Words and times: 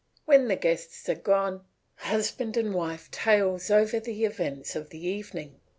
When 0.25 0.47
the 0.47 0.55
guests 0.55 1.07
are 1.09 1.13
gone, 1.13 1.63
husband 1.97 2.57
and 2.57 2.73
wife 2.73 3.11
tails 3.11 3.69
over 3.69 3.99
the 3.99 4.25
events 4.25 4.75
of 4.75 4.89
the 4.89 5.05
evening. 5.05 5.59